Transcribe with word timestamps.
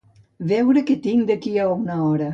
Veure 0.51 0.83
què 0.89 0.97
tinc 1.05 1.29
d'aquí 1.31 1.55
a 1.67 1.71
una 1.77 2.03
hora. 2.07 2.29